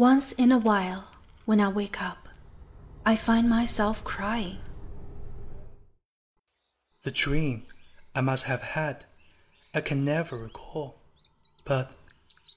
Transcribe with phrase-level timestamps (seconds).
[0.00, 1.04] Once in a while,
[1.44, 2.26] when I wake up,
[3.04, 4.56] I find myself crying.
[7.02, 7.64] The dream
[8.14, 9.04] I must have had,
[9.74, 11.02] I can never recall.
[11.66, 11.92] But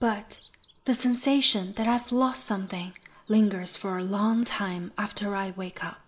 [0.00, 0.40] But
[0.84, 2.94] the sensation that I've lost something
[3.28, 6.07] lingers for a long time after I wake up.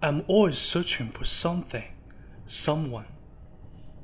[0.00, 1.84] I'm always searching for something,
[2.44, 3.06] someone.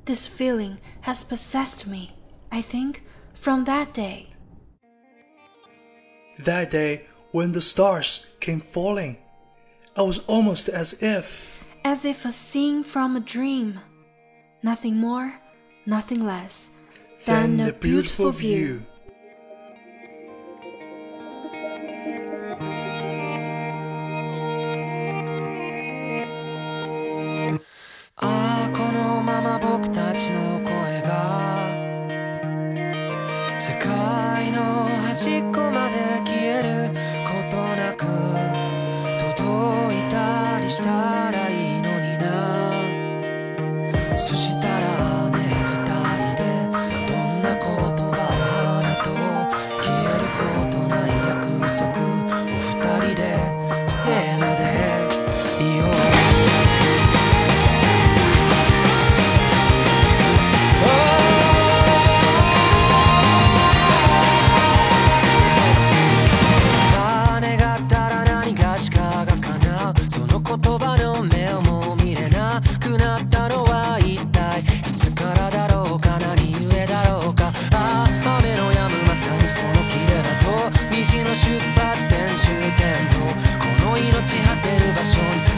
[0.05, 2.13] This feeling has possessed me,
[2.51, 4.29] I think, from that day.
[6.39, 9.17] That day when the stars came falling,
[9.95, 11.63] I was almost as if.
[11.85, 13.79] As if a scene from a dream.
[14.63, 15.39] Nothing more,
[15.85, 16.69] nothing less
[17.25, 18.85] than a beautiful view.
[30.25, 31.07] 僕たちの声が
[33.59, 36.89] 世界の端っこまで消える
[37.25, 38.05] ことなく
[39.35, 42.25] 届いたりしたらいいのにな。
[44.17, 45.85] そしたらね二
[46.17, 46.43] 人で
[47.07, 48.17] どんな言葉を
[48.81, 49.09] 花と
[49.81, 51.85] 消えることない約束。
[51.89, 53.21] を二人で
[53.87, 54.94] せーので。
[68.75, 70.11] 確かが叶う。
[70.11, 76.19] その言葉の目をもう見れなくなったのは一体いつからだろうか。
[76.19, 77.53] 何故だろうか。
[77.71, 80.69] ああ雨の止むまさにその切れ間と。
[80.91, 83.17] 虹の出発点終点と。
[83.63, 85.54] この命果てる場所に。